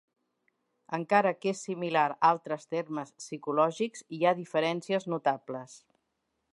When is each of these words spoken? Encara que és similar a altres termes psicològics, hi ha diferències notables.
Encara 0.97 1.33
que 1.41 1.51
és 1.51 1.61
similar 1.67 2.07
a 2.15 2.17
altres 2.29 2.65
termes 2.73 3.13
psicològics, 3.21 4.05
hi 4.19 4.23
ha 4.31 4.35
diferències 4.43 5.11
notables. 5.15 5.81